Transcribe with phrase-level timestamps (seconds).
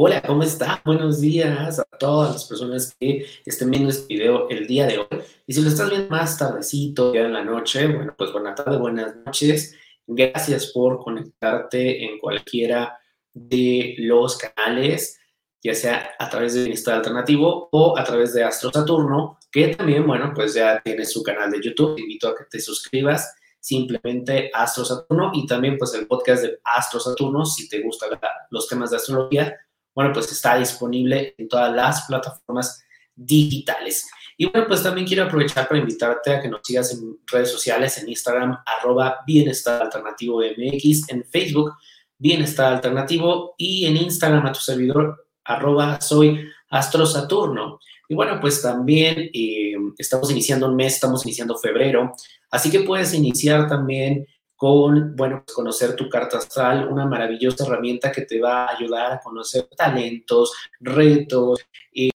[0.00, 0.80] Hola, ¿cómo está?
[0.84, 5.24] Buenos días a todas las personas que estén viendo este video el día de hoy.
[5.44, 8.78] Y si lo estás viendo más tardecito, ya en la noche, bueno, pues buena tarde,
[8.78, 9.76] buenas noches.
[10.06, 12.96] Gracias por conectarte en cualquiera
[13.34, 15.18] de los canales,
[15.60, 20.06] ya sea a través de Bienestar Alternativo o a través de Astro Saturno, que también,
[20.06, 21.96] bueno, pues ya tiene su canal de YouTube.
[21.96, 26.60] Te invito a que te suscribas simplemente Astro Saturno y también pues el podcast de
[26.62, 28.10] Astro Saturno, si te gustan
[28.50, 29.56] los temas de astrología,
[29.98, 32.84] bueno, pues está disponible en todas las plataformas
[33.16, 34.08] digitales.
[34.36, 37.98] Y bueno, pues también quiero aprovechar para invitarte a que nos sigas en redes sociales,
[37.98, 41.72] en Instagram, arroba Bienestar Alternativo MX, en Facebook,
[42.16, 47.80] Bienestar Alternativo, y en Instagram a tu servidor, arroba soy Astro Saturno.
[48.08, 52.14] Y bueno, pues también eh, estamos iniciando un mes, estamos iniciando febrero,
[52.52, 54.28] así que puedes iniciar también
[54.58, 59.12] con, bueno, pues conocer tu carta astral, una maravillosa herramienta que te va a ayudar
[59.12, 62.10] a conocer talentos, retos, y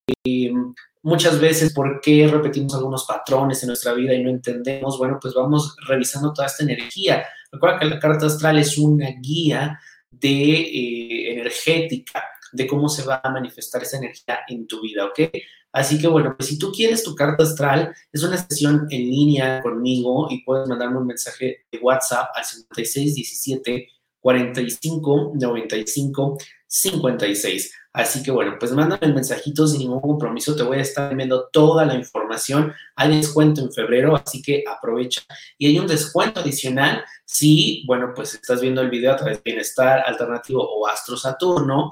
[1.02, 5.32] muchas veces por qué repetimos algunos patrones en nuestra vida y no entendemos, bueno, pues
[5.32, 7.24] vamos revisando toda esta energía.
[7.50, 13.22] Recuerda que la carta astral es una guía de eh, energética de cómo se va
[13.24, 15.32] a manifestar esa energía en tu vida, ¿ok?
[15.74, 19.60] Así que bueno, pues si tú quieres tu carta astral, es una sesión en línea
[19.60, 23.88] conmigo y puedes mandarme un mensaje de WhatsApp al 5617
[24.20, 27.72] 45 95 56.
[27.92, 31.48] Así que bueno, pues mándame el mensajito sin ningún compromiso, te voy a estar enviando
[31.52, 32.72] toda la información.
[32.94, 35.22] Hay descuento en febrero, así que aprovecha.
[35.58, 39.42] Y hay un descuento adicional si, bueno, pues estás viendo el video a través de
[39.44, 41.90] Bienestar Alternativo o Astro Saturno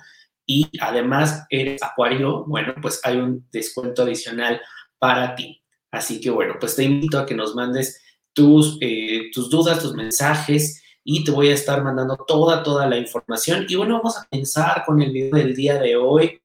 [0.53, 4.61] y además eres acuario, bueno, pues hay un descuento adicional
[4.99, 5.63] para ti.
[5.91, 8.03] Así que bueno, pues te invito a que nos mandes
[8.35, 12.99] tus, eh, tus dudas, tus mensajes y te voy a estar mandando toda, toda la
[12.99, 13.65] información.
[13.69, 16.41] Y bueno, vamos a pensar con el video del día de hoy.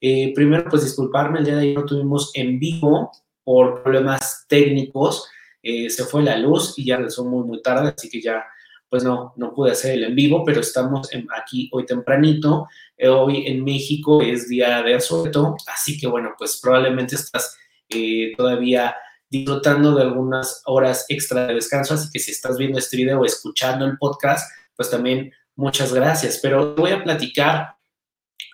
[0.00, 3.12] Eh, primero, pues disculparme, el día de hoy no tuvimos en vivo
[3.44, 5.28] por problemas técnicos.
[5.62, 8.42] Eh, se fue la luz y ya regresó muy, muy tarde, así que ya
[8.90, 11.08] pues no, no pude hacer el en vivo, pero estamos
[11.38, 12.68] aquí hoy tempranito.
[13.08, 17.56] Hoy en México es día de asueto, así que bueno, pues probablemente estás
[17.88, 18.94] eh, todavía
[19.30, 23.24] disfrutando de algunas horas extra de descanso, así que si estás viendo este video o
[23.24, 26.40] escuchando el podcast, pues también muchas gracias.
[26.42, 27.76] Pero voy a platicar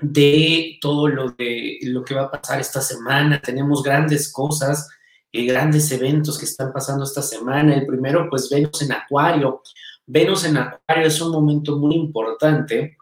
[0.00, 3.40] de todo lo de lo que va a pasar esta semana.
[3.40, 4.88] Tenemos grandes cosas,
[5.32, 7.74] eh, grandes eventos que están pasando esta semana.
[7.74, 9.62] El primero, pues Venus en Acuario.
[10.06, 12.96] Venus en Acuario es un momento muy importante.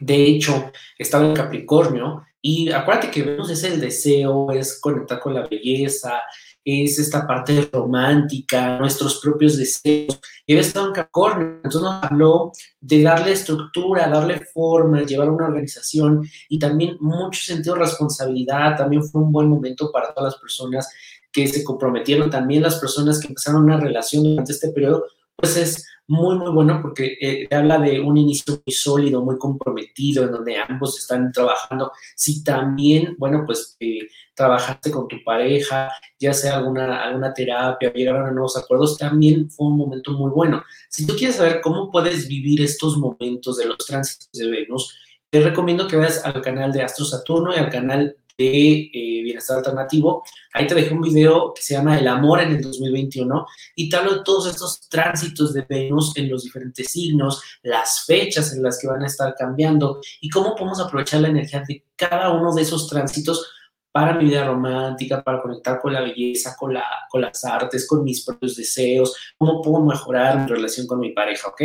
[0.00, 5.32] De hecho, estaba en Capricornio y acuérdate que Venus es el deseo, es conectar con
[5.32, 6.20] la belleza,
[6.64, 10.20] es esta parte romántica, nuestros propios deseos.
[10.44, 15.46] Y había estado en Capricornio, entonces nos habló de darle estructura, darle forma, llevar una
[15.46, 18.76] organización y también mucho sentido de responsabilidad.
[18.76, 20.88] También fue un buen momento para todas las personas
[21.30, 25.04] que se comprometieron, también las personas que empezaron una relación durante este periodo,
[25.36, 30.24] pues es muy, muy bueno porque eh, habla de un inicio muy sólido, muy comprometido,
[30.24, 31.92] en donde ambos están trabajando.
[32.14, 34.00] Si también, bueno, pues eh,
[34.34, 39.68] trabajaste con tu pareja, ya sea alguna, alguna terapia, llegaron a nuevos acuerdos, también fue
[39.68, 40.62] un momento muy bueno.
[40.88, 44.98] Si tú quieres saber cómo puedes vivir estos momentos de los tránsitos de Venus,
[45.30, 49.58] te recomiendo que vayas al canal de Astro Saturno y al canal de eh, Bienestar
[49.58, 50.24] Alternativo.
[50.52, 53.46] Ahí te dejé un video que se llama El amor en el 2021
[53.76, 58.52] y te hablo de todos estos tránsitos de Venus en los diferentes signos, las fechas
[58.52, 62.30] en las que van a estar cambiando y cómo podemos aprovechar la energía de cada
[62.30, 63.50] uno de esos tránsitos
[63.92, 68.02] para mi vida romántica, para conectar con la belleza, con, la, con las artes, con
[68.02, 71.62] mis propios deseos, cómo puedo mejorar mi relación con mi pareja, ¿ok?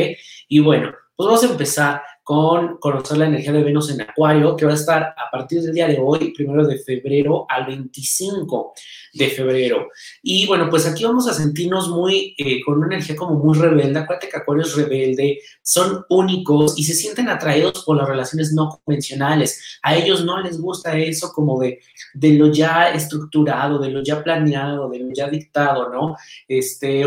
[0.48, 4.64] Y bueno, pues vamos a empezar con conocer la energía de Venus en Acuario, que
[4.64, 8.76] va a estar a partir del día de hoy, primero de febrero al 25
[9.14, 9.88] de febrero.
[10.22, 14.00] Y bueno, pues aquí vamos a sentirnos muy, eh, con una energía como muy rebelde.
[14.00, 18.70] Acuérdate que Acuario es rebelde, son únicos y se sienten atraídos por las relaciones no
[18.70, 19.80] convencionales.
[19.84, 21.80] A ellos no les gusta eso como de,
[22.14, 26.16] de lo ya estructurado, de lo ya planeado, de lo ya dictado, ¿no?
[26.48, 27.06] Este,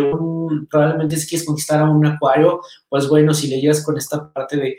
[0.71, 4.57] probablemente si quieres conquistar a un Acuario, pues bueno, si le llegas con esta parte
[4.57, 4.77] de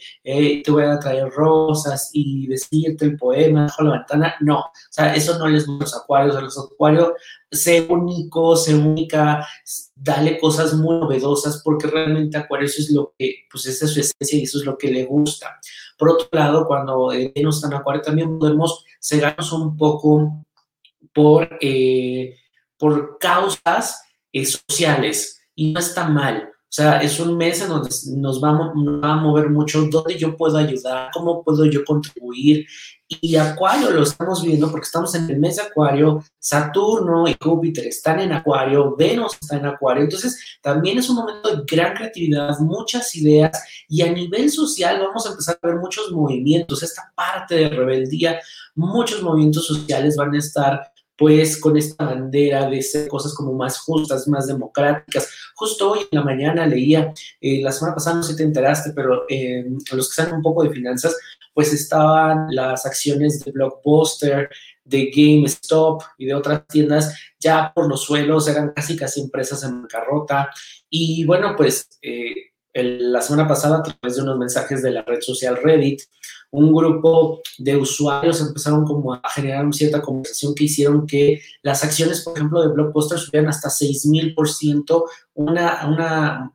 [0.64, 4.36] te voy a traer rosas y decirte el poema bajo la ventana.
[4.40, 6.36] No, o sea, eso no les gusta a los acuarios.
[6.36, 7.13] A los acuarios,
[7.52, 9.48] sé único, sé única,
[9.96, 14.00] dale cosas muy novedosas, porque realmente acuario eso es lo que, pues esa es su
[14.00, 15.60] esencia y eso es lo que le gusta.
[15.98, 20.46] Por otro lado, cuando Venus está en acuario, también podemos cegarnos un poco
[21.14, 22.36] por, eh,
[22.78, 24.02] por causas
[24.32, 26.53] eh, sociales y no está mal.
[26.74, 30.58] O sea, es un mes en donde nos va, a mover mucho dónde yo puedo
[30.58, 32.66] ayudar, cómo puedo yo contribuir.
[33.08, 37.86] Y Acuario lo estamos viendo porque estamos en el mes de Acuario, Saturno y Júpiter
[37.86, 40.06] están en Acuario, Venus está en Acuario.
[40.06, 43.52] Entonces, también es un momento de gran creatividad, muchas ideas
[43.88, 46.82] y a nivel social vamos a empezar a ver muchos movimientos.
[46.82, 48.40] Esta parte de rebeldía,
[48.74, 53.80] muchos movimientos sociales van a estar pues con esta bandera de ser cosas como más
[53.80, 55.30] justas, más democráticas.
[55.56, 58.92] Justo hoy en la mañana leía, eh, la semana pasada no sé si te enteraste,
[58.94, 61.16] pero eh, los que saben un poco de finanzas,
[61.54, 64.50] pues estaban las acciones de Blockbuster,
[64.84, 69.82] de GameStop y de otras tiendas ya por los suelos, eran casi casi empresas en
[69.82, 70.50] bancarrota.
[70.90, 75.22] Y bueno, pues eh, la semana pasada, a través de unos mensajes de la red
[75.22, 76.02] social Reddit,
[76.54, 81.84] un grupo de usuarios empezaron como a generar una cierta conversación que hicieron que las
[81.84, 85.04] acciones, por ejemplo, de Blockbuster subieran hasta 6,000%.
[85.34, 86.54] Una, una,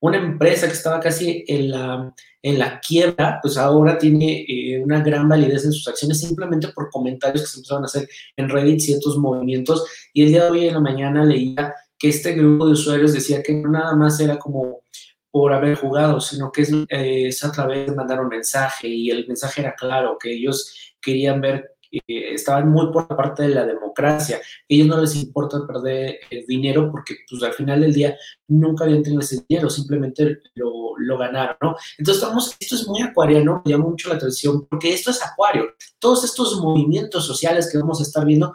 [0.00, 2.12] una empresa que estaba casi en la,
[2.42, 6.90] en la quiebra, pues ahora tiene eh, una gran validez en sus acciones simplemente por
[6.90, 9.84] comentarios que se empezaron a hacer en Reddit, ciertos movimientos.
[10.12, 13.44] Y el día de hoy en la mañana leía que este grupo de usuarios decía
[13.44, 14.82] que no nada más era como
[15.30, 19.60] por haber jugado, sino que es, a través de mandar un mensaje y el mensaje
[19.60, 24.40] era claro, que ellos querían ver, eh, estaban muy por la parte de la democracia,
[24.66, 28.16] ellos no les importa perder el dinero porque pues al final del día
[28.48, 31.76] nunca habían tenido ese dinero, simplemente lo, lo ganaron, ¿no?
[31.98, 35.74] Entonces estamos, esto es muy acuariano, me llama mucho la atención porque esto es acuario,
[35.98, 38.52] todos estos movimientos sociales que vamos a estar viendo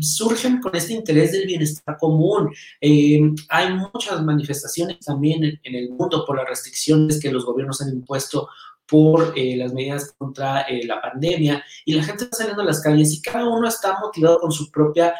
[0.00, 2.50] surgen con este interés del bienestar común.
[2.80, 7.90] Eh, hay muchas manifestaciones también en, el mundo por las restricciones que los gobiernos han
[7.90, 8.48] impuesto
[8.86, 12.82] por eh, las medidas contra eh, la pandemia y la gente está saliendo a las
[12.82, 15.14] calles y cada uno está motivado con su propia,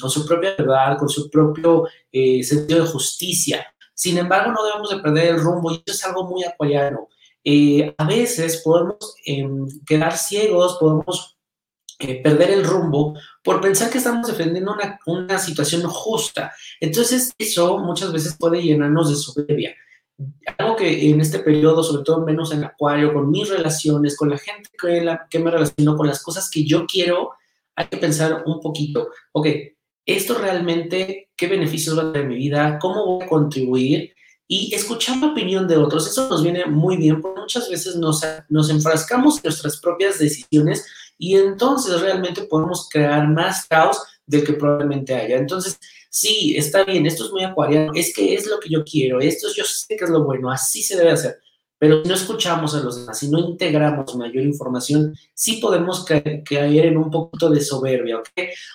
[0.00, 3.66] con su propia verdad, con su propio sentido de justicia.
[3.94, 7.08] Sin embargo, no debemos de perder el rumbo y eso es algo muy apoyado.
[7.98, 11.37] a veces podemos em, quedar ciegos, podemos
[11.98, 16.52] perder el rumbo por pensar que estamos defendiendo una, una, situación justa.
[16.80, 19.74] Entonces, eso muchas veces puede llenarnos de soberbia.
[20.58, 24.38] Algo que en este periodo, sobre todo menos en Acuario, con mis relaciones, con la
[24.38, 27.32] gente que, la, que me relaciono, con las cosas que yo quiero,
[27.74, 29.46] hay que pensar un poquito, ok,
[30.04, 32.78] esto realmente, ¿qué beneficios va a tener en mi vida?
[32.80, 34.14] ¿Cómo voy a contribuir?
[34.48, 38.22] Y escuchar la opinión de otros, eso nos viene muy bien, porque muchas veces nos,
[38.48, 40.86] nos enfrascamos en nuestras propias decisiones
[41.18, 45.36] y entonces realmente podemos crear más caos del que probablemente haya.
[45.36, 45.78] Entonces,
[46.08, 49.48] sí, está bien, esto es muy acuariano, es que es lo que yo quiero, esto
[49.48, 51.38] es, yo sé que es lo bueno, así se debe hacer.
[51.78, 56.42] Pero si no escuchamos a los demás, si no integramos mayor información, sí podemos caer
[56.86, 58.28] en un poquito de soberbia, ¿ok?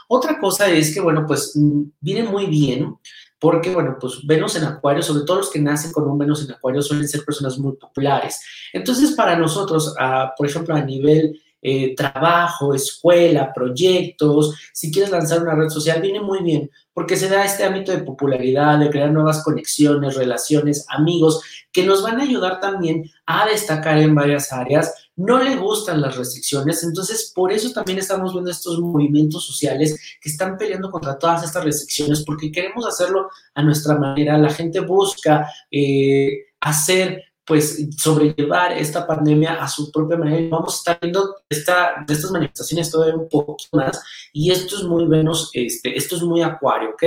[0.08, 2.96] Otra cosa es que, bueno, pues mm, viene muy bien
[3.40, 6.54] porque, bueno, pues Venus en Acuario, sobre todo los que nacen con un Venus en
[6.54, 8.40] Acuario, suelen ser personas muy populares.
[8.72, 15.42] Entonces, para nosotros, ah, por ejemplo, a nivel eh, trabajo, escuela, proyectos, si quieres lanzar
[15.42, 19.12] una red social, viene muy bien, porque se da este ámbito de popularidad, de crear
[19.12, 24.94] nuevas conexiones, relaciones, amigos, que nos van a ayudar también a destacar en varias áreas.
[25.16, 30.30] No le gustan las restricciones, entonces por eso también estamos viendo estos movimientos sociales que
[30.30, 34.38] están peleando contra todas estas restricciones, porque queremos hacerlo a nuestra manera.
[34.38, 40.48] La gente busca eh, hacer pues sobrellevar esta pandemia a su propia manera.
[40.50, 44.84] Vamos a estar viendo esta, de estas manifestaciones todavía un poco más y esto es
[44.84, 47.04] muy menos, este, esto es muy acuario, ¿ok?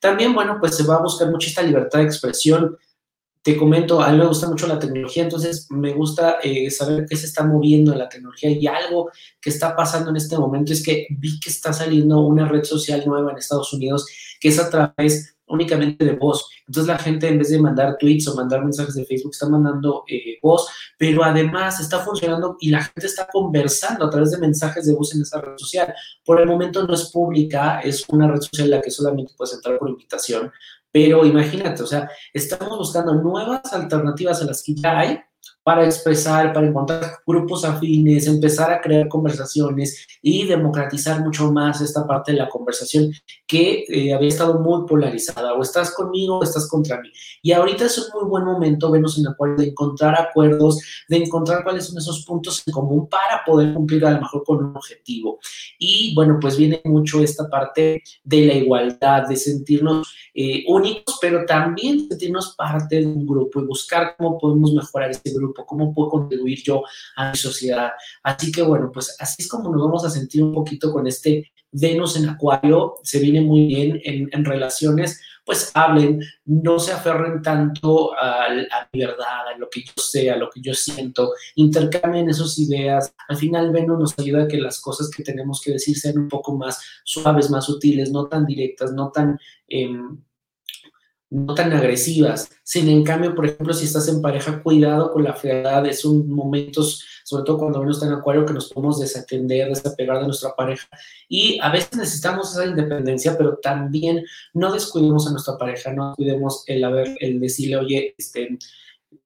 [0.00, 2.76] También, bueno, pues se va a buscar mucho esta libertad de expresión.
[3.42, 7.14] Te comento, a mí me gusta mucho la tecnología, entonces me gusta eh, saber qué
[7.14, 10.82] se está moviendo en la tecnología y algo que está pasando en este momento es
[10.82, 14.04] que vi que está saliendo una red social nueva en Estados Unidos
[14.40, 16.48] que es a través únicamente de voz.
[16.66, 20.04] Entonces la gente en vez de mandar tweets o mandar mensajes de Facebook está mandando
[20.08, 24.86] eh, voz, pero además está funcionando y la gente está conversando a través de mensajes
[24.86, 25.94] de voz en esa red social.
[26.24, 29.54] Por el momento no es pública, es una red social en la que solamente puedes
[29.54, 30.50] entrar por invitación,
[30.90, 35.20] pero imagínate, o sea, estamos buscando nuevas alternativas a las que ya hay
[35.66, 42.06] para expresar, para encontrar grupos afines, empezar a crear conversaciones y democratizar mucho más esta
[42.06, 43.10] parte de la conversación
[43.48, 47.08] que eh, había estado muy polarizada, o estás conmigo o estás contra mí.
[47.42, 51.64] Y ahorita es un muy buen momento, vernos en acuerdo, de encontrar acuerdos, de encontrar
[51.64, 55.40] cuáles son esos puntos en común para poder cumplir a lo mejor con un objetivo.
[55.80, 61.44] Y bueno, pues viene mucho esta parte de la igualdad, de sentirnos eh, únicos, pero
[61.44, 66.10] también sentirnos parte de un grupo y buscar cómo podemos mejorar este grupo cómo puedo
[66.10, 66.82] contribuir yo
[67.16, 67.92] a mi sociedad.
[68.22, 71.52] Así que bueno, pues así es como nos vamos a sentir un poquito con este
[71.72, 78.14] Venus en Acuario, se viene muy bien en, relaciones, pues hablen, no se aferren tanto
[78.16, 82.30] a, a mi verdad, a lo que yo sé, a lo que yo siento, intercambien
[82.30, 83.14] esas ideas.
[83.28, 86.28] Al final, Venus nos ayuda a que las cosas que tenemos que decir sean un
[86.28, 89.38] poco más suaves, más sutiles, no tan directas, no tan...
[89.68, 90.18] Em,
[91.36, 92.48] no tan agresivas.
[92.62, 95.84] Sin en cambio, por ejemplo, si estás en pareja, cuidado con la frialdad.
[95.86, 100.20] Es un momentos, sobre todo cuando uno está en acuario, que nos podemos desatender, desapegar
[100.20, 100.88] de nuestra pareja.
[101.28, 104.24] Y a veces necesitamos esa independencia, pero también
[104.54, 108.58] no descuidemos a nuestra pareja, no cuidemos el, haber, el decirle, oye, este,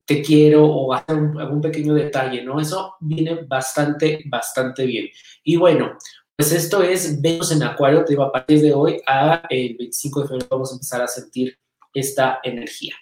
[0.05, 2.61] te quiero o hacer algún pequeño detalle, ¿no?
[2.61, 5.07] Eso viene bastante, bastante bien.
[5.45, 5.93] Y bueno,
[6.37, 10.23] pues esto es Venus en Acuario, te digo, a partir de hoy a el 25
[10.23, 11.57] de febrero vamos a empezar a sentir
[11.95, 12.95] esta energía.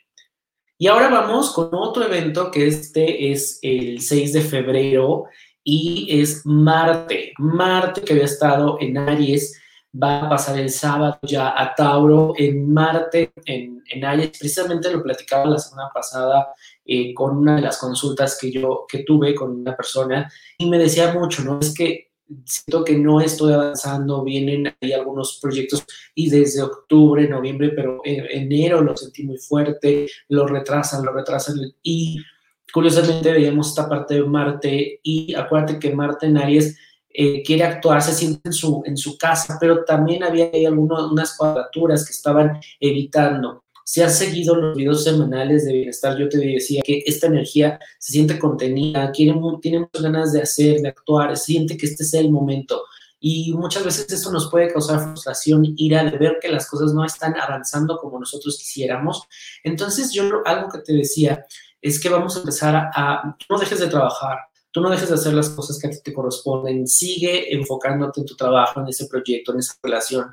[0.79, 5.25] Y ahora vamos con otro evento que este es el 6 de febrero
[5.65, 7.33] y es Marte.
[7.39, 9.61] Marte que había estado en Aries
[9.93, 14.39] va a pasar el sábado ya a Tauro en Marte, en, en Aries.
[14.39, 16.55] Precisamente lo platicaba la semana pasada
[16.85, 20.79] eh, con una de las consultas que yo que tuve con una persona y me
[20.79, 21.59] decía mucho, ¿no?
[21.61, 22.08] Es que
[22.45, 28.27] siento que no estoy avanzando, vienen ahí algunos proyectos y desde octubre, noviembre, pero en
[28.31, 32.19] enero lo sentí muy fuerte, lo retrasan, lo retrasan y
[32.73, 36.79] curiosamente veíamos esta parte de Marte y acuérdate que Marte en Aries
[37.11, 41.37] eh, quiere actuar, se siente en su, en su casa, pero también había ahí algunas
[41.37, 46.83] cuadraturas que estaban evitando si has seguido los videos semanales de bienestar, yo te decía
[46.85, 51.75] que esta energía se siente contenida, tiene, tiene muchas ganas de hacer, de actuar, siente
[51.79, 52.83] que este es el momento.
[53.19, 57.03] Y muchas veces esto nos puede causar frustración, ira de ver que las cosas no
[57.03, 59.23] están avanzando como nosotros quisiéramos.
[59.65, 61.47] Entonces, yo algo que te decía
[61.81, 64.37] es que vamos a empezar a, a no dejes de trabajar,
[64.71, 68.27] tú no dejes de hacer las cosas que a ti te corresponden, sigue enfocándote en
[68.27, 70.27] tu trabajo, en ese proyecto, en esa relación,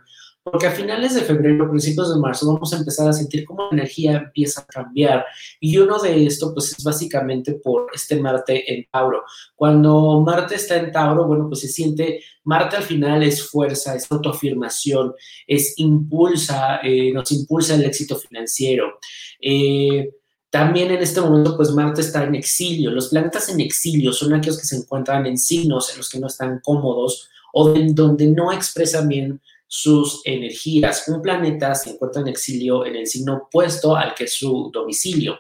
[0.52, 3.78] porque a finales de febrero, principios de marzo, vamos a empezar a sentir cómo la
[3.80, 5.26] energía empieza a cambiar.
[5.60, 9.24] Y uno de esto, pues, es básicamente por este Marte en Tauro.
[9.56, 14.12] Cuando Marte está en Tauro, bueno, pues se siente, Marte al final es fuerza, es
[14.12, 15.16] autoafirmación,
[15.48, 19.00] es impulsa, eh, nos impulsa el éxito financiero.
[19.42, 20.12] Eh,
[20.52, 22.92] también en este momento, pues Marte está en exilio.
[22.92, 26.28] Los planetas en exilio son aquellos que se encuentran en signos en los que no
[26.28, 31.08] están cómodos o en donde no expresan bien sus energías.
[31.08, 35.40] Un planeta se encuentra en exilio en el signo opuesto al que es su domicilio.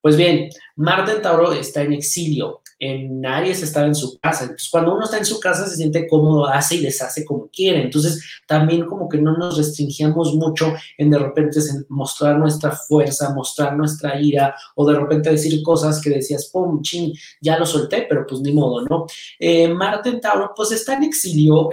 [0.00, 4.44] Pues bien, Marte Tauro está en exilio en Aries estaba en su casa.
[4.44, 7.82] Entonces, cuando uno está en su casa se siente cómodo, hace y deshace como quiere.
[7.82, 13.76] Entonces, también como que no nos restringíamos mucho en de repente mostrar nuestra fuerza, mostrar
[13.76, 18.26] nuestra ira o de repente decir cosas que decías, pum, ching, ya lo solté, pero
[18.26, 19.06] pues ni modo, ¿no?
[19.38, 21.70] Eh, Marte en Tauro, pues está en exilio,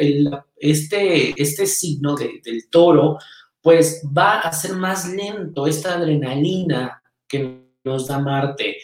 [0.58, 3.18] este, este signo del toro,
[3.62, 8.78] pues va a ser más lento, esta adrenalina que nos da Marte.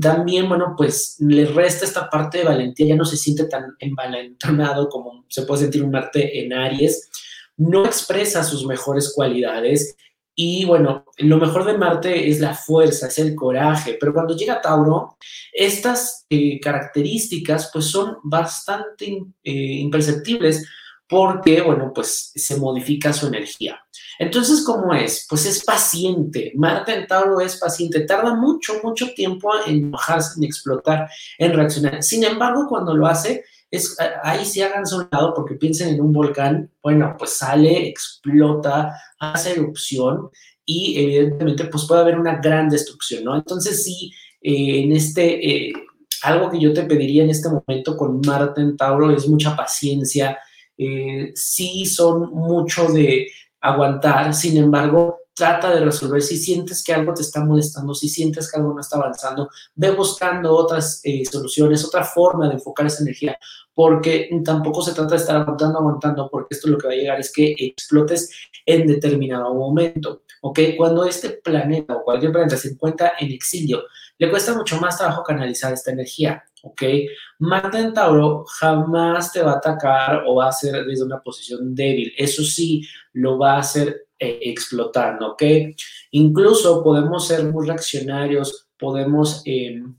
[0.00, 4.88] También, bueno, pues le resta esta parte de valentía, ya no se siente tan envalentonado
[4.88, 7.08] como se puede sentir un Marte en Aries,
[7.56, 9.96] no expresa sus mejores cualidades
[10.38, 14.60] y bueno, lo mejor de Marte es la fuerza, es el coraje, pero cuando llega
[14.60, 15.16] Tauro,
[15.50, 20.68] estas eh, características pues son bastante eh, imperceptibles
[21.08, 23.80] porque, bueno, pues se modifica su energía.
[24.18, 25.26] Entonces, ¿cómo es?
[25.28, 26.52] Pues es paciente.
[26.54, 28.00] Marte en Tauro es paciente.
[28.00, 31.08] Tarda mucho, mucho tiempo en enojarse, en explotar,
[31.38, 32.02] en reaccionar.
[32.02, 36.12] Sin embargo, cuando lo hace, es, ahí sí hagan un lado porque piensen en un
[36.12, 36.70] volcán.
[36.82, 40.30] Bueno, pues sale, explota, hace erupción
[40.64, 43.36] y evidentemente pues puede haber una gran destrucción, ¿no?
[43.36, 45.72] Entonces sí, eh, en este, eh,
[46.22, 50.38] algo que yo te pediría en este momento con Marte en Tauro es mucha paciencia,
[50.76, 53.28] eh, sí son mucho de
[53.68, 56.22] aguantar, sin embargo, trata de resolver.
[56.22, 59.90] Si sientes que algo te está molestando, si sientes que algo no está avanzando, ve
[59.90, 63.38] buscando otras eh, soluciones, otra forma de enfocar esa energía,
[63.74, 67.20] porque tampoco se trata de estar aguantando, aguantando, porque esto lo que va a llegar
[67.20, 68.30] es que explotes
[68.64, 70.22] en determinado momento.
[70.42, 70.60] ¿Ok?
[70.76, 73.82] Cuando este planeta o cualquier planeta se encuentra en exilio,
[74.18, 76.42] le cuesta mucho más trabajo canalizar esta energía.
[76.62, 76.82] ¿ok?
[77.38, 81.74] Marte en Tauro jamás te va a atacar o va a ser desde una posición
[81.74, 82.12] débil.
[82.16, 82.82] Eso sí,
[83.12, 85.42] lo va a hacer eh, explotando, ¿ok?
[86.12, 89.94] Incluso podemos ser muy reaccionarios, podemos em,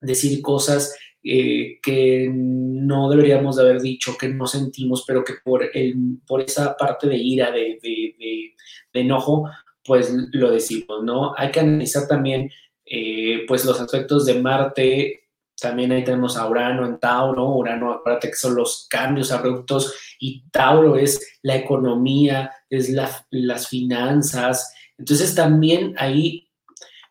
[0.00, 5.68] decir cosas eh, que no deberíamos de haber dicho, que no sentimos, pero que por,
[5.72, 8.54] el, por esa parte de ira, de, de,
[8.92, 9.48] enojo,
[9.84, 11.32] pues lo decimos, ¿no?
[11.36, 12.50] Hay que analizar también,
[12.90, 15.20] eh, pues, los aspectos de Marte
[15.60, 20.42] también ahí tenemos a Urano en Tauro, Urano, acuérdate que son los cambios abruptos y
[20.50, 22.90] Tauro es la economía, es
[23.30, 24.72] las finanzas.
[24.98, 26.50] Entonces también ahí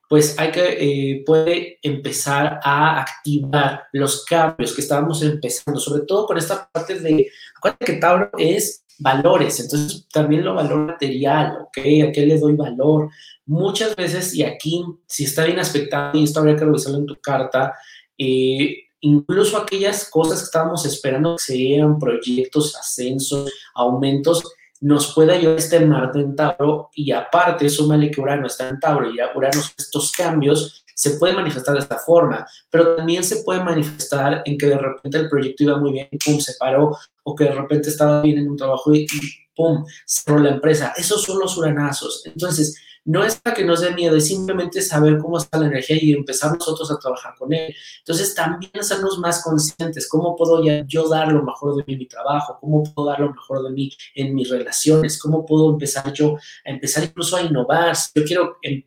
[0.10, 6.26] pues hay que, eh, puede empezar a activar los cambios que estábamos empezando, sobre todo
[6.26, 11.78] con esta parte de, acuérdate que Tauro es valores, entonces también lo valor material, ¿ok?
[11.78, 13.10] ¿A qué le doy valor?
[13.46, 17.16] Muchas veces, y aquí, si está bien aspectado, y esto habría que revisarlo en tu
[17.20, 17.74] carta,
[18.18, 24.44] eh, incluso aquellas cosas que estábamos esperando que se dieran, proyectos, ascensos, aumentos,
[24.82, 29.10] nos puede ayudar este Marte en Tauro y aparte, súmale que Urano está en Tauro
[29.10, 34.42] y Urano estos cambios se puede manifestar de esta forma, pero también se puede manifestar
[34.44, 37.46] en que de repente el proyecto iba muy bien y pum, se paró, o que
[37.46, 39.08] de repente estaba bien en un trabajo y,
[39.56, 40.92] pum, cerró la empresa.
[40.98, 42.24] Esos son los uranazos.
[42.26, 45.98] Entonces, no es para que nos dé miedo, es simplemente saber cómo está la energía
[46.02, 47.74] y empezar nosotros a trabajar con él.
[48.00, 52.08] Entonces, también hacernos más conscientes, cómo puedo yo dar lo mejor de mí en mi
[52.08, 56.36] trabajo, cómo puedo dar lo mejor de mí en mis relaciones, cómo puedo empezar yo
[56.66, 57.96] a empezar incluso a innovar.
[57.96, 58.84] Si yo quiero eh,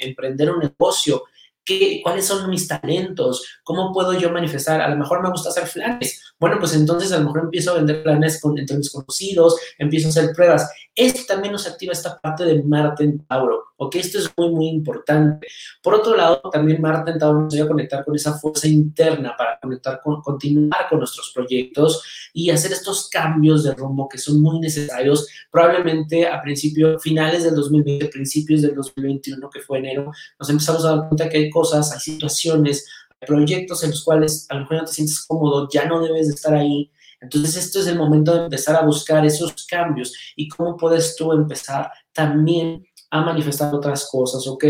[0.00, 1.24] emprender un negocio,
[1.64, 3.46] ¿Qué, ¿Cuáles son mis talentos?
[3.62, 4.80] ¿Cómo puedo yo manifestar?
[4.80, 6.34] A lo mejor me gusta hacer flanes.
[6.38, 10.08] Bueno, pues entonces a lo mejor empiezo a vender flanes con, entre mis conocidos, empiezo
[10.08, 10.68] a hacer pruebas.
[10.94, 13.94] Esto también nos activa esta parte de Marte en Tauro, ¿ok?
[13.94, 15.46] Esto es muy, muy importante.
[15.82, 19.34] Por otro lado, también Marte en Tauro nos va a conectar con esa fuerza interna
[19.38, 22.02] para conectar con, continuar con nuestros proyectos
[22.34, 27.54] y hacer estos cambios de rumbo que son muy necesarios, probablemente a principios, finales del
[27.54, 31.92] 2020, principios del 2021, que fue enero, nos empezamos a dar cuenta que hay cosas,
[31.92, 32.86] hay situaciones,
[33.20, 36.28] hay proyectos en los cuales a lo mejor no te sientes cómodo, ya no debes
[36.28, 36.90] de estar ahí,
[37.22, 41.32] entonces, esto es el momento de empezar a buscar esos cambios y cómo puedes tú
[41.32, 44.64] empezar también a manifestar otras cosas, ¿ok?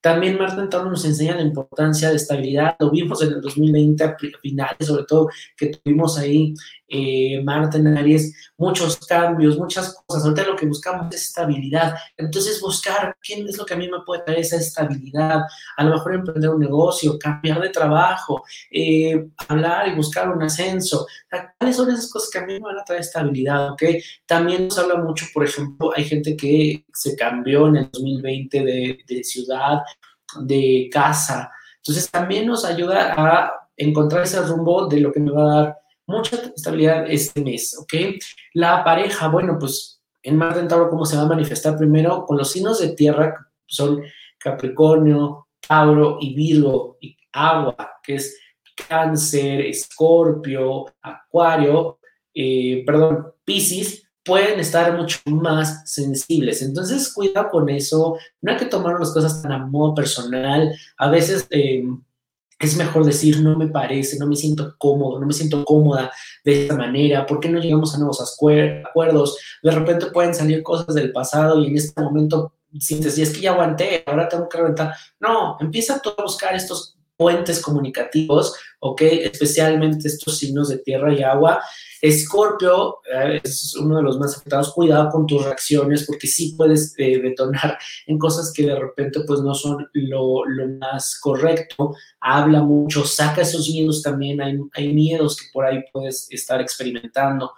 [0.00, 2.76] También Marta Tauro nos enseña la importancia de estabilidad.
[2.78, 6.54] Lo vimos en el 2020 a finales, sobre todo que tuvimos ahí
[6.92, 10.24] eh, Marta en Aries, muchos cambios, muchas cosas.
[10.24, 11.94] Ahorita lo que buscamos es estabilidad.
[12.16, 15.42] Entonces, buscar quién es lo que a mí me puede traer esa estabilidad.
[15.76, 21.06] A lo mejor emprender un negocio, cambiar de trabajo, eh, hablar y buscar un ascenso.
[21.58, 23.72] ¿Cuáles son esas cosas que a mí me van a traer estabilidad?
[23.72, 23.82] ¿ok?
[24.26, 28.98] También nos habla mucho, por ejemplo, hay gente que se cambió en el 2020 de,
[29.06, 29.78] de ciudad
[30.40, 31.50] de casa.
[31.76, 35.78] Entonces también nos ayuda a encontrar ese rumbo de lo que me va a dar
[36.06, 37.94] mucha estabilidad este mes, ¿ok?
[38.54, 41.76] La pareja, bueno, pues en Marte en Tauro, ¿cómo se va a manifestar?
[41.76, 43.34] Primero, con los signos de tierra,
[43.66, 44.02] son
[44.38, 48.38] Capricornio, Tauro y Virgo, y agua, que es
[48.88, 51.98] Cáncer, Escorpio, Acuario,
[52.34, 56.62] eh, perdón, Piscis, pueden estar mucho más sensibles.
[56.62, 58.16] Entonces, cuidado con eso.
[58.40, 60.72] No hay que tomar las cosas tan a modo personal.
[60.98, 61.82] A veces eh,
[62.60, 66.12] es mejor decir, no me parece, no me siento cómodo, no me siento cómoda
[66.44, 67.26] de esta manera.
[67.26, 69.36] ¿Por qué no llegamos a nuevos acuerdos?
[69.64, 73.40] De repente pueden salir cosas del pasado y en este momento sientes, y es que
[73.40, 74.94] ya aguanté, ahora tengo que reventar.
[75.18, 79.02] No, empieza tú a buscar estos puentes comunicativos, ¿ok?
[79.02, 81.60] Especialmente estos signos de tierra y agua
[82.00, 84.72] Escorpio eh, es uno de los más afectados.
[84.72, 89.40] Cuidado con tus reacciones porque sí puedes eh, detonar en cosas que de repente pues
[89.40, 90.44] no son lo,
[90.80, 91.94] más correcto.
[92.20, 94.40] Habla mucho, saca esos miedos también.
[94.40, 97.52] Hay, hay miedos que por ahí puedes estar experimentando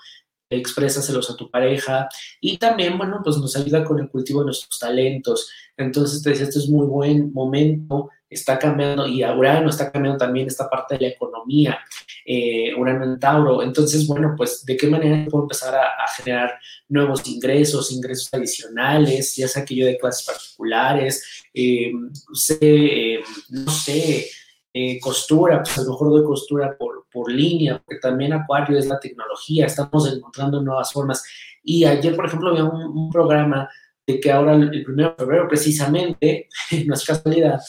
[0.51, 4.79] exprésaselos a tu pareja y también, bueno, pues nos ayuda con el cultivo de nuestros
[4.79, 5.51] talentos.
[5.79, 10.19] Entonces te decía, esto es muy buen momento, está cambiando y a Urano está cambiando
[10.19, 11.79] también esta parte de la economía,
[12.25, 13.63] eh, Urano en Tauro.
[13.63, 19.49] Entonces, bueno, pues de qué manera puedo empezar a, generar nuevos ingresos, ingresos adicionales, ya
[19.49, 21.91] sea que yo de clases particulares, eh,
[22.35, 24.27] sé, eh, no sé,
[24.75, 28.87] eh, costura, pues a lo mejor doy costura por, por línea, porque también Acuario es
[28.87, 31.23] la tecnología, estamos encontrando nuevas formas.
[31.63, 33.69] Y ayer, por ejemplo, había un, programa
[34.07, 36.49] de que ahora el, el primero de febrero, precisamente,
[36.87, 37.61] no es casualidad,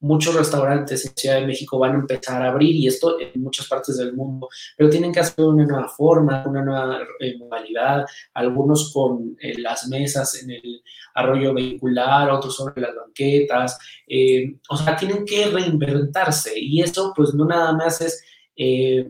[0.00, 3.68] muchos restaurantes en Ciudad de México van a empezar a abrir y esto en muchas
[3.68, 8.92] partes del mundo, pero tienen que hacer una nueva forma, una nueva eh, modalidad, algunos
[8.92, 10.82] con eh, las mesas en el
[11.14, 17.34] arroyo vehicular, otros sobre las banquetas, eh, o sea, tienen que reinventarse y eso pues
[17.34, 18.22] no nada más es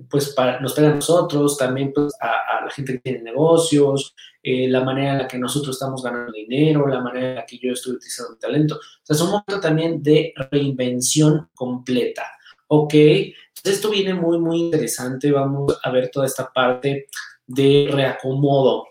[0.08, 4.82] pues para, nos pega a nosotros, también pues a, la gente que tiene negocios, la
[4.82, 7.94] manera en la que nosotros estamos ganando dinero, la manera en la que yo estoy
[7.94, 8.76] utilizando mi talento.
[8.76, 12.24] O sea, es un momento también de reinvención completa.
[12.68, 12.94] ¿Ok?
[12.94, 15.30] Entonces, esto viene muy, muy interesante.
[15.30, 17.08] Vamos a ver toda esta parte
[17.46, 18.86] de reacomodo.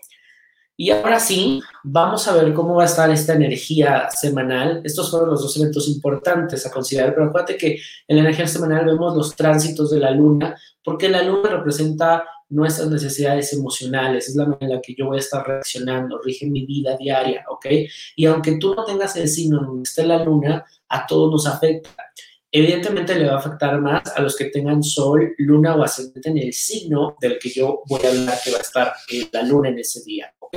[0.76, 4.80] Y ahora sí, vamos a ver cómo va a estar esta energía semanal.
[4.82, 8.86] Estos fueron los dos eventos importantes a considerar, pero acuérdate que en la energía semanal
[8.86, 14.44] vemos los tránsitos de la luna, porque la luna representa nuestras necesidades emocionales, es la
[14.44, 17.66] manera en la que yo voy a estar reaccionando, rige mi vida diaria, ¿ok?
[18.16, 21.90] Y aunque tú no tengas el signo donde esté la luna, a todos nos afecta.
[22.52, 26.38] Evidentemente le va a afectar más a los que tengan sol, luna o ascendente en
[26.38, 28.92] el signo del que yo voy a hablar que va a estar
[29.32, 30.56] la luna en ese día, ¿ok?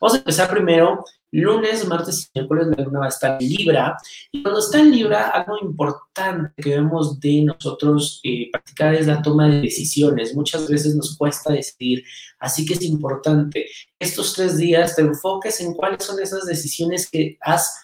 [0.00, 1.04] Vamos a empezar primero,
[1.40, 3.96] lunes, martes y miércoles la luna va a estar en Libra
[4.32, 9.22] y cuando está en Libra algo importante que vemos de nosotros eh, practicar es la
[9.22, 10.34] toma de decisiones.
[10.34, 12.04] Muchas veces nos cuesta decidir,
[12.38, 13.66] así que es importante
[13.98, 17.74] estos tres días te enfoques en cuáles son esas decisiones que has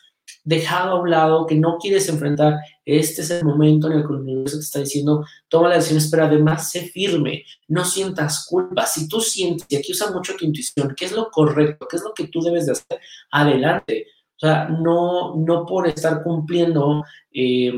[0.45, 4.13] dejado a un lado, que no quieres enfrentar, este es el momento en el que
[4.13, 8.87] el universo te está diciendo, toma la decisión, pero además sé firme, no sientas culpa.
[8.87, 12.03] Si tú sientes, y aquí usa mucho tu intuición, qué es lo correcto, qué es
[12.03, 14.07] lo que tú debes de hacer, adelante.
[14.37, 17.73] O sea, no, no por estar cumpliendo eh,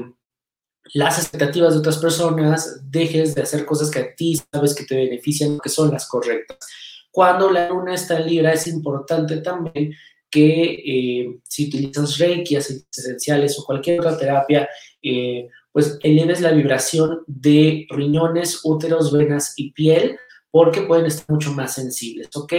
[0.95, 4.97] las expectativas de otras personas, dejes de hacer cosas que a ti sabes que te
[4.97, 6.59] benefician, que son las correctas.
[7.11, 9.95] Cuando la luna está en Libra, es importante también
[10.35, 14.69] que eh, si utilizas Reiki, aceites esenciales o cualquier otra terapia,
[15.01, 20.19] eh, pues eleves la vibración de riñones, úteros, venas y piel,
[20.51, 22.53] porque pueden estar mucho más sensibles, ¿ok?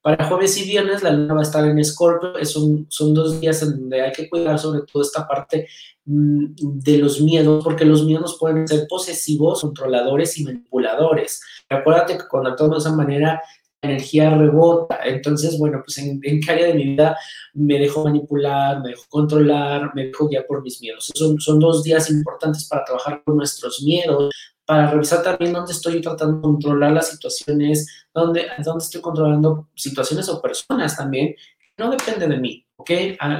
[0.00, 3.64] Para jueves y viernes la luna va a estar en Escorpio, son, son dos días
[3.64, 5.66] en donde hay que cuidar sobre todo esta parte
[6.04, 11.40] mm, de los miedos, porque los miedos pueden ser posesivos, controladores y manipuladores.
[11.68, 13.42] Acuérdate que cuando actuamos de esa manera
[13.82, 15.00] energía rebota.
[15.04, 17.16] Entonces, bueno, pues en, qué área de mi vida
[17.54, 21.10] me dejo manipular, me dejo controlar, me dejo guiar por mis miedos.
[21.14, 26.00] Son, son dos días importantes para trabajar con nuestros miedos, para revisar también dónde estoy
[26.00, 31.34] tratando de controlar las situaciones, dónde, dónde estoy controlando situaciones o personas también.
[31.78, 32.90] No depende de mí, ¿ok?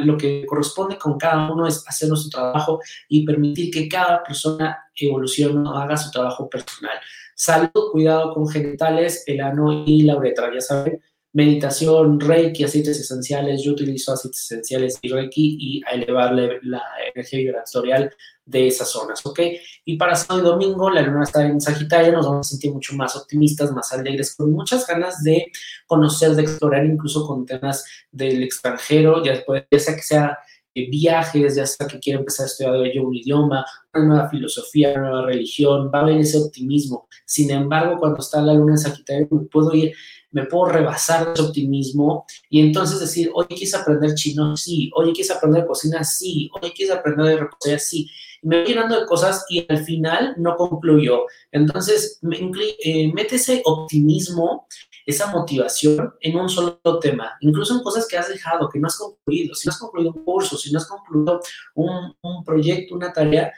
[0.05, 4.79] lo que corresponde con cada uno es hacer nuestro trabajo y permitir que cada persona
[4.94, 6.96] evolucione o haga su trabajo personal.
[7.38, 11.01] Salud, cuidado con genitales, el ano y la uretra, ya saben.
[11.33, 13.62] Meditación, Reiki, aceites esenciales.
[13.62, 16.83] Yo utilizo aceites esenciales y Reiki y a elevar la,
[17.14, 18.12] energía vibratorial
[18.44, 19.38] de esas zonas, ¿ok?
[19.85, 22.96] Y para sábado y domingo, la luna está en Sagitario, nos vamos a sentir mucho
[22.96, 25.46] más optimistas, más alegres, con muchas ganas de
[25.87, 29.44] conocer, de explorar, incluso con temas del extranjero, ya,
[29.79, 30.38] sea que sea
[30.74, 33.64] viajes, ya sea que quiera empezar a estudiar un idioma,
[33.99, 37.09] una nueva filosofía, una nueva religión, va a haber ese optimismo.
[37.25, 39.93] Sin embargo, cuando está la luna en Sagitario, puedo ir,
[40.31, 45.33] me puedo rebasar ese optimismo y entonces decir, hoy quise aprender chino, sí, hoy quise
[45.33, 48.09] aprender cocina, sí, hoy quise aprender de repostería, sí.
[48.43, 51.27] Y me voy llenando de cosas y al final no concluyo.
[51.51, 54.67] Entonces, eh, mete ese optimismo
[55.09, 58.99] esa motivación en un solo tema, incluso en cosas que has dejado, que no has
[58.99, 59.55] concluido.
[59.55, 61.41] Si no has concluido un curso, si no has concluido
[61.75, 63.51] un proyecto, una tarea,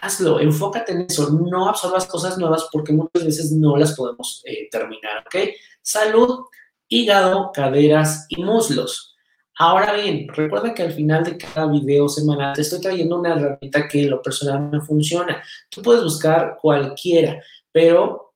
[0.00, 4.68] hazlo, enfócate en eso, no absorbas cosas nuevas porque muchas veces no las podemos eh,
[4.70, 5.50] terminar, ¿ok?
[5.80, 6.44] Salud,
[6.88, 9.16] hígado, caderas y muslos.
[9.58, 13.86] Ahora bien, recuerda que al final de cada video semanal te estoy trayendo una herramienta
[13.86, 15.42] que en lo personal me funciona.
[15.68, 18.34] Tú puedes buscar cualquiera, pero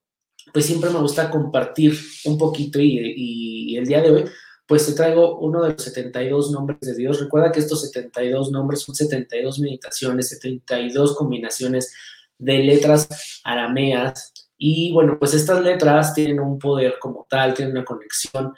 [0.52, 4.24] pues siempre me gusta compartir un poquito y, el día de hoy
[4.66, 7.20] pues te traigo uno de los 72 nombres de Dios.
[7.20, 11.94] Recuerda que estos 72 nombres son 72 meditaciones, 72 combinaciones
[12.38, 14.32] de letras arameas.
[14.58, 18.54] Y bueno, pues estas letras tienen un poder como tal, tienen una conexión.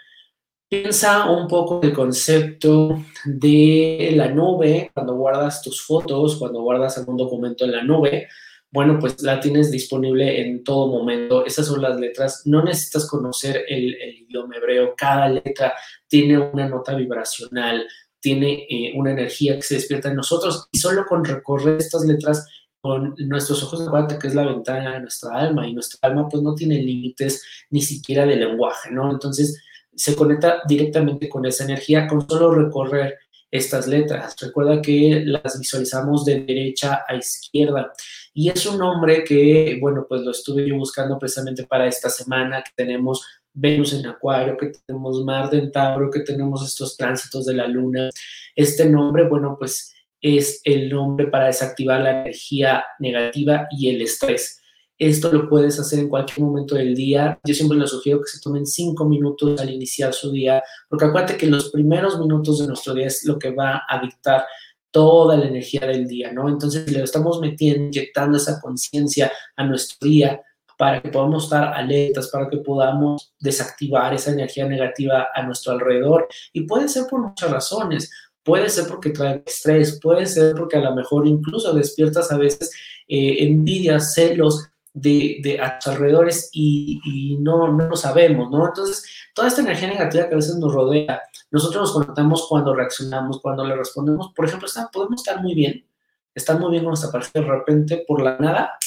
[0.68, 7.16] Piensa un poco el concepto de la nube, cuando guardas tus fotos, cuando guardas algún
[7.16, 8.28] documento en la nube,
[8.70, 11.44] bueno, pues la tienes disponible en todo momento.
[11.46, 12.42] Esas son las letras.
[12.44, 13.94] No necesitas conocer el,
[14.28, 14.94] idioma hebreo.
[14.96, 15.74] Cada letra
[16.06, 17.86] tiene una nota vibracional,
[18.20, 22.46] tiene eh, una energía que se despierta en nosotros y solo con recorrer estas letras
[22.80, 26.42] con nuestros ojos, acuérdate que es la ventana de nuestra alma y nuestra alma pues
[26.42, 29.10] no tiene límites ni siquiera de lenguaje, ¿no?
[29.10, 29.60] Entonces
[29.94, 33.18] se conecta directamente con esa energía con solo recorrer
[33.50, 34.36] estas letras.
[34.40, 37.92] Recuerda que las visualizamos de derecha a izquierda.
[38.34, 42.62] Y es un nombre que, bueno, pues lo estuve yo buscando precisamente para esta semana,
[42.62, 47.54] que tenemos Venus en Acuario, que tenemos Marte en Tauro, que tenemos estos tránsitos de
[47.54, 48.10] la Luna.
[48.54, 54.60] Este nombre, bueno, pues es el nombre para desactivar la energía negativa y el estrés.
[54.98, 57.38] Esto lo puedes hacer en cualquier momento del día.
[57.44, 61.36] Yo siempre les sugiero que se tomen cinco minutos al iniciar su día, porque acuérdate
[61.36, 64.44] que los primeros minutos de nuestro día es lo que va a dictar
[64.90, 66.48] toda la energía del día, ¿no?
[66.48, 70.40] Entonces le estamos metiendo, inyectando esa conciencia a nuestro día
[70.78, 76.28] para que podamos estar alertas, para que podamos desactivar esa energía negativa a nuestro alrededor.
[76.52, 78.10] Y puede ser por muchas razones.
[78.44, 82.70] Puede ser porque trae estrés, puede ser porque a lo mejor incluso despiertas a veces
[83.08, 88.66] eh, envidia, celos de, de, a tus alrededores y, no, no lo sabemos, ¿no?
[88.66, 93.40] Entonces, toda esta energía negativa que a veces nos rodea, nosotros nos conectamos cuando reaccionamos,
[93.40, 94.32] cuando le respondemos.
[94.34, 95.86] Por ejemplo, podemos estar muy bien,
[96.34, 98.78] estar muy bien con nuestra pareja, de repente, por la nada,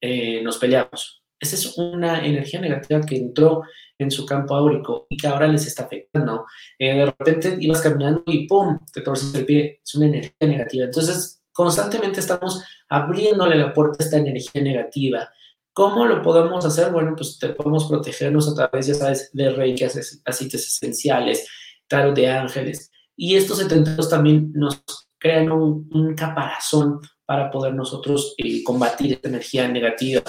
[0.00, 1.22] eh, nos peleamos.
[1.38, 3.62] Esa es una energía negativa que entró
[3.98, 6.46] en su campo áurico y que ahora les está afectando.
[6.78, 8.78] Eh, de repente ibas caminando y ¡pum!
[8.92, 9.80] te torces el pie.
[9.84, 10.84] Es una energía negativa.
[10.84, 15.28] Entonces, constantemente estamos abriéndole la puerta a esta energía negativa.
[15.72, 16.92] ¿Cómo lo podemos hacer?
[16.92, 21.48] Bueno, pues te podemos protegernos a través, ya sabes, de reiki, aceites esenciales,
[21.88, 22.90] tarot de ángeles.
[23.16, 24.82] Y estos 72 también nos
[25.18, 30.22] crean un, caparazón para poder nosotros eh, combatir esta energía negativa.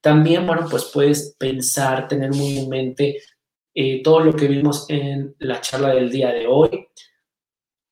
[0.00, 3.22] También, bueno, pues puedes pensar, tener muy en mente
[3.74, 6.88] eh, todo lo que vimos en la charla del día de hoy.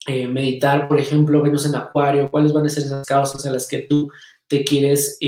[0.08, 3.68] Eh, meditar, por ejemplo, Venus en Acuario, cuáles van a ser esas causas en las
[3.68, 4.10] que tú
[4.46, 5.18] te quieres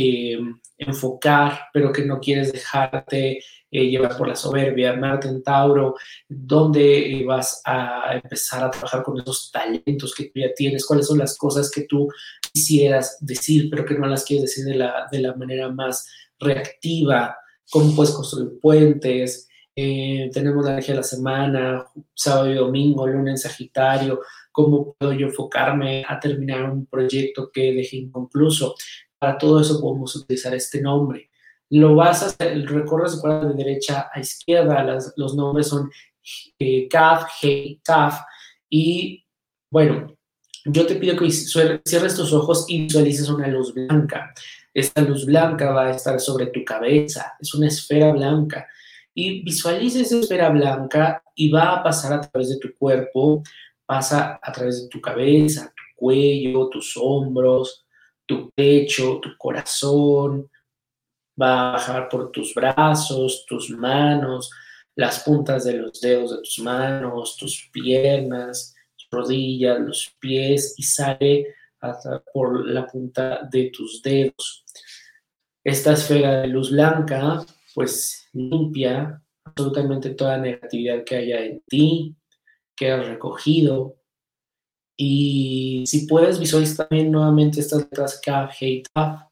[0.78, 7.60] enfocar, pero que no quieres dejarte llevar por la soberbia, Marte en Tauro, dónde vas
[7.66, 11.70] a empezar a trabajar con esos talentos que tú ya tienes, cuáles son las cosas
[11.70, 12.08] que tú
[12.52, 17.36] quisieras decir, pero que no las quieres decir de la, de la manera más reactiva,
[17.70, 23.42] cómo puedes construir puentes, eh, tenemos la energía de la semana, sábado y domingo, lunes
[23.42, 24.20] Sagitario,
[24.52, 28.74] cómo puedo yo enfocarme a terminar un proyecto que dejé inconcluso.
[29.18, 31.30] Para todo eso podemos utilizar este nombre.
[31.70, 35.90] Lo vas a hacer, recorres de derecha a izquierda, los nombres son
[36.58, 38.20] eh, Kaf, He, Kaf,
[38.68, 39.24] y
[39.70, 40.16] bueno,
[40.64, 44.32] yo te pido que cierres tus ojos y visualices una luz blanca.
[44.72, 48.68] Esta luz blanca va a estar sobre tu cabeza, es una esfera blanca.
[49.12, 53.42] Y visualiza esa esfera blanca y va a pasar a través de tu cuerpo,
[53.90, 57.84] pasa a través de tu cabeza, tu cuello, tus hombros,
[58.24, 60.48] tu pecho, tu corazón,
[61.40, 64.48] va a bajar por tus brazos, tus manos,
[64.94, 68.76] las puntas de los dedos de tus manos, tus piernas,
[69.10, 74.64] rodillas, los pies y sale hasta por la punta de tus dedos.
[75.64, 82.14] Esta esfera de luz blanca, pues limpia absolutamente toda negatividad que haya en ti,
[82.80, 83.98] que has recogido.
[84.96, 89.24] Y si puedes visualizar también nuevamente estas letras K, G Taf,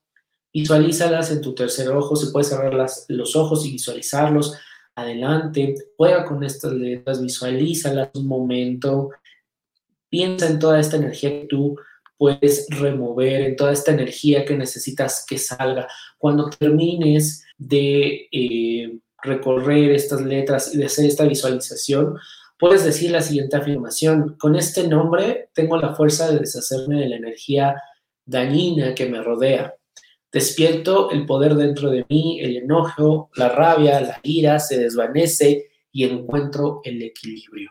[0.52, 2.74] visualízalas en tu tercer ojo, si puedes cerrar
[3.08, 4.54] los ojos y visualizarlos,
[4.94, 9.10] adelante, juega con estas letras, visualízalas un momento,
[10.10, 11.76] piensa en toda esta energía que tú
[12.18, 15.88] puedes remover, en toda esta energía que necesitas que salga.
[16.18, 22.18] Cuando termines de eh, recorrer estas letras y de hacer esta visualización,
[22.58, 24.36] puedes decir la siguiente afirmación.
[24.38, 27.80] Con este nombre tengo la fuerza de deshacerme de la energía
[28.24, 29.74] dañina que me rodea.
[30.30, 36.04] Despierto el poder dentro de mí, el enojo, la rabia, la ira se desvanece y
[36.04, 37.70] encuentro el equilibrio.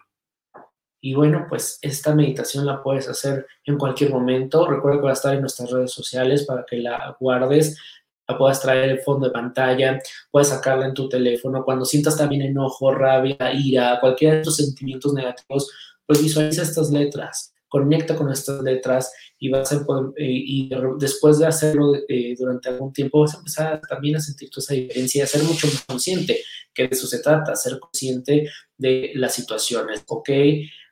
[0.99, 4.67] Y bueno, pues esta meditación la puedes hacer en cualquier momento.
[4.67, 7.77] Recuerda que va a estar en nuestras redes sociales para que la guardes,
[8.27, 9.99] la puedas traer en fondo de pantalla,
[10.31, 11.63] puedes sacarla en tu teléfono.
[11.63, 15.71] Cuando sientas también enojo, rabia, ira, cualquiera de estos sentimientos negativos,
[16.05, 21.37] pues visualiza estas letras, conecta con estas letras y vas a poder, eh, y después
[21.39, 25.23] de hacerlo eh, durante algún tiempo vas a empezar también a sentir toda esa diferencia,
[25.23, 26.39] a ser mucho más consciente,
[26.73, 30.29] que de eso se trata, ser consciente de las situaciones, ¿ok?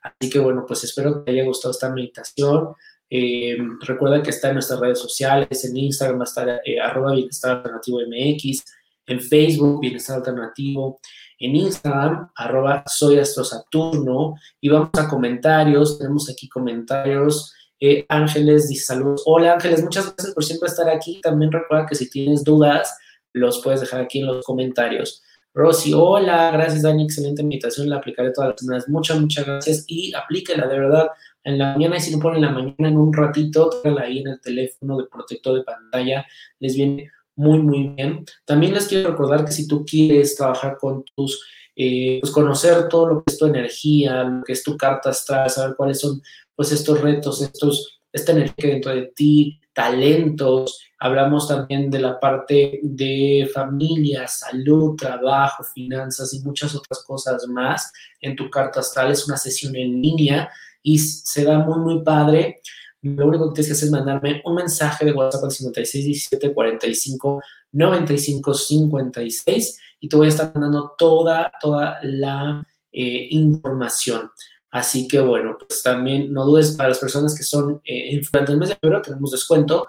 [0.03, 2.75] Así que bueno, pues espero que te haya gustado esta meditación.
[3.17, 7.99] Eh, recuerda que está en nuestras redes sociales, en Instagram a estar arroba bienestar alternativo
[8.01, 8.65] MX,
[9.08, 10.99] en Facebook bienestar alternativo,
[11.39, 18.86] en Instagram arroba soy astrosaturno y vamos a comentarios, tenemos aquí comentarios eh, Ángeles dice
[18.86, 19.23] saludos.
[19.25, 21.19] Hola Ángeles, muchas gracias por siempre estar aquí.
[21.21, 22.97] También recuerda que si tienes dudas,
[23.34, 25.21] los puedes dejar aquí en los comentarios.
[25.54, 28.89] Rosy, hola, gracias Dani, excelente invitación, la aplicaré todas las semanas.
[28.89, 31.08] Muchas, muchas gracias y aplíquela de verdad
[31.45, 34.19] en la mañana y si no ponen en la mañana en un ratito, tráela ahí
[34.19, 36.25] en el teléfono de protector de pantalla,
[36.60, 38.25] les viene muy, muy bien.
[38.45, 43.08] También les quiero recordar que si tú quieres trabajar con tus, eh, pues conocer todo
[43.08, 46.19] lo que es tu energía, lo que es tu carta astral, saber cuáles son
[46.55, 50.81] pues estos retos, estos, esta energía dentro de ti, talentos.
[50.97, 57.91] Hablamos también de la parte de familia, salud, trabajo, finanzas y muchas otras cosas más.
[58.19, 60.49] En tu carta astral es una sesión en línea
[60.85, 62.61] y se da muy, muy padre.
[63.01, 67.41] Lo único que tienes que hacer es mandarme un mensaje de WhatsApp al 5617 45
[67.71, 74.29] 9556 y te voy a estar mandando toda, toda la eh, información.
[74.69, 78.59] Así que bueno, pues también no dudes para las personas que son eh, durante el
[78.59, 79.87] mes de febrero tenemos descuento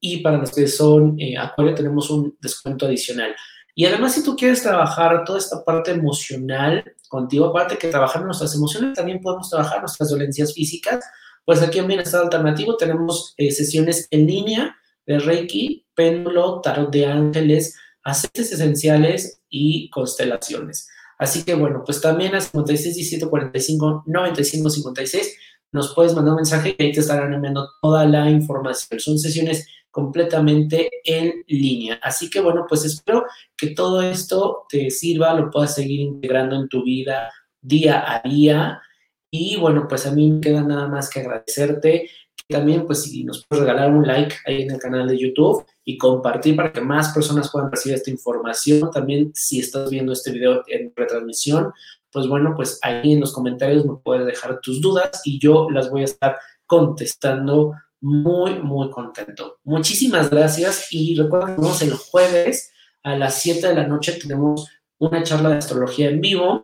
[0.00, 1.34] y para los que son eh,
[1.76, 3.34] tenemos un descuento adicional.
[3.78, 8.52] Y además, si tú quieres trabajar toda esta parte emocional contigo, aparte que trabajar nuestras
[8.56, 11.04] emociones, también podemos trabajar nuestras dolencias físicas.
[11.44, 17.06] Pues aquí en Bienestar Alternativo tenemos eh, sesiones en línea de Reiki, péndulo, tarot de
[17.06, 20.88] ángeles, aceites esenciales y constelaciones.
[21.16, 25.36] Así que bueno, pues también a 56 17 45 95 56
[25.70, 28.98] nos puedes mandar un mensaje y ahí te estarán enviando toda la información.
[28.98, 31.98] Son sesiones completamente en línea.
[32.00, 33.24] Así que bueno, pues espero
[33.56, 38.80] que todo esto te sirva, lo puedas seguir integrando en tu vida día a día.
[39.28, 42.08] Y bueno, pues a mí me queda nada más que agradecerte.
[42.48, 45.98] También, pues si nos puedes regalar un like ahí en el canal de YouTube y
[45.98, 48.88] compartir para que más personas puedan recibir esta información.
[48.92, 51.72] También si estás viendo este video en retransmisión,
[52.12, 55.90] pues bueno, pues ahí en los comentarios me puedes dejar tus dudas y yo las
[55.90, 59.58] voy a estar contestando muy, muy contento.
[59.64, 65.22] Muchísimas gracias y recuerden que el jueves a las 7 de la noche tenemos una
[65.22, 66.62] charla de astrología en vivo.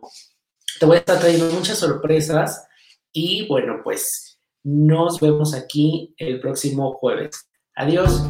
[0.79, 2.67] Te voy a estar trayendo muchas sorpresas
[3.11, 7.47] y bueno, pues nos vemos aquí el próximo jueves.
[7.75, 8.21] Adiós.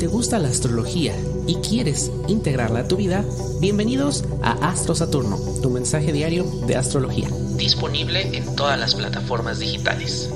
[0.00, 1.14] Te gusta la astrología
[1.46, 3.22] y quieres integrarla a tu vida,
[3.60, 7.28] bienvenidos a Astro Saturno, tu mensaje diario de astrología.
[7.58, 10.30] Disponible en todas las plataformas digitales.